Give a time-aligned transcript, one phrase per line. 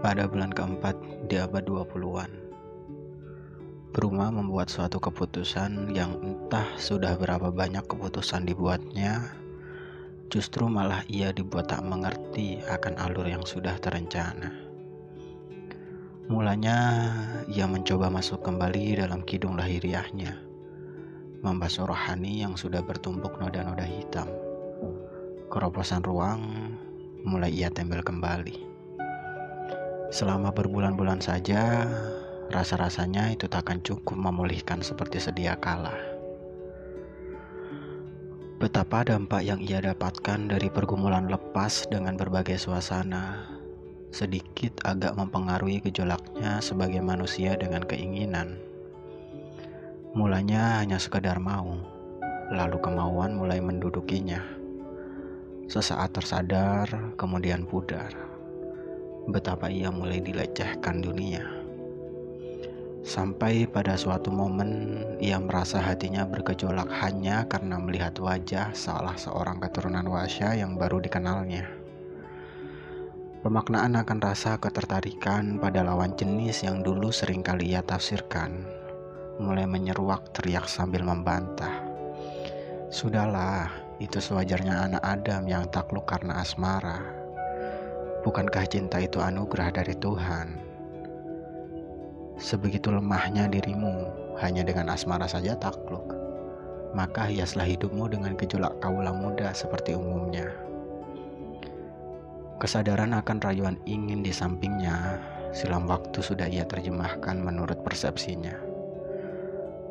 [0.00, 0.96] pada bulan keempat
[1.28, 2.32] di abad 20-an.
[3.92, 9.28] Bruma membuat suatu keputusan yang entah sudah berapa banyak keputusan dibuatnya,
[10.32, 14.56] justru malah ia dibuat tak mengerti akan alur yang sudah terencana.
[16.32, 17.12] Mulanya
[17.50, 20.32] ia mencoba masuk kembali dalam kidung lahiriahnya,
[21.44, 24.32] membasuh rohani yang sudah bertumpuk noda-noda hitam.
[25.52, 26.40] Keroposan ruang
[27.26, 28.69] mulai ia tembel kembali.
[30.10, 31.86] Selama berbulan-bulan saja,
[32.50, 35.94] rasa-rasanya itu takkan cukup memulihkan seperti sedia kala.
[38.58, 43.54] Betapa dampak yang ia dapatkan dari pergumulan lepas dengan berbagai suasana,
[44.10, 48.58] sedikit agak mempengaruhi gejolaknya sebagai manusia dengan keinginan.
[50.18, 51.78] Mulanya hanya sekedar mau,
[52.50, 54.42] lalu kemauan mulai mendudukinya.
[55.70, 58.29] Sesaat tersadar, kemudian pudar
[59.28, 61.60] betapa ia mulai dilecehkan dunia.
[63.00, 70.04] Sampai pada suatu momen ia merasa hatinya bergejolak hanya karena melihat wajah salah seorang keturunan
[70.04, 71.64] Wasya yang baru dikenalnya.
[73.40, 78.68] Pemaknaan akan rasa ketertarikan pada lawan jenis yang dulu sering kali ia tafsirkan,
[79.40, 81.80] mulai menyeruak teriak sambil membantah.
[82.92, 87.19] Sudahlah, itu sewajarnya anak Adam yang takluk karena asmara
[88.20, 90.60] Bukankah cinta itu anugerah dari Tuhan?
[92.36, 96.04] Sebegitu lemahnya dirimu, hanya dengan asmara saja takluk.
[96.92, 100.52] Maka hiaslah hidupmu dengan gejolak kaulah muda seperti umumnya.
[102.60, 105.16] Kesadaran akan rayuan ingin di sampingnya,
[105.56, 108.52] silam waktu sudah ia terjemahkan menurut persepsinya.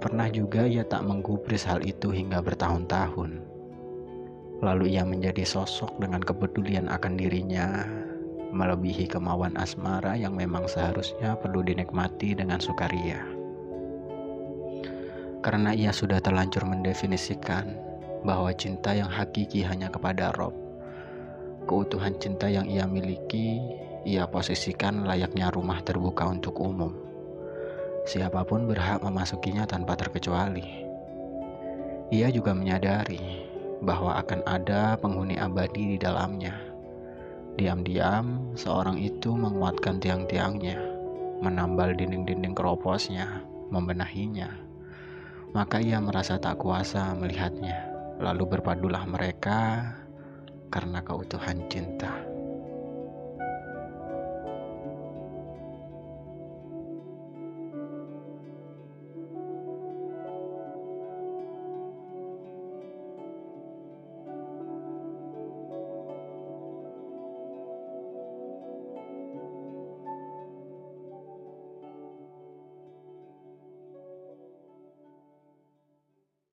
[0.06, 3.42] Pernah juga ia tak menggubris hal itu hingga bertahun-tahun.
[4.62, 7.84] Lalu ia menjadi sosok dengan kepedulian akan dirinya
[8.50, 13.22] melebihi kemauan asmara yang memang seharusnya perlu dinikmati dengan sukaria.
[15.40, 17.78] Karena ia sudah terlanjur mendefinisikan
[18.28, 20.52] bahwa cinta yang hakiki hanya kepada Rob.
[21.64, 23.62] Keutuhan cinta yang ia miliki,
[24.04, 26.92] ia posisikan layaknya rumah terbuka untuk umum.
[28.10, 30.66] Siapa pun berhak memasukinya tanpa terkecuali.
[32.10, 33.46] Ia juga menyadari
[33.86, 36.69] bahwa akan ada penghuni abadi di dalamnya
[37.60, 40.80] Diam-diam, seorang itu menguatkan tiang-tiangnya,
[41.44, 44.48] menambal dinding-dinding keroposnya, membenahinya.
[45.52, 47.84] Maka ia merasa tak kuasa melihatnya,
[48.24, 49.92] lalu berpadulah mereka
[50.72, 51.99] karena keutuhan cinta.